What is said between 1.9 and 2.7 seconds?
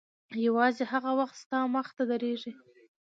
درېږي.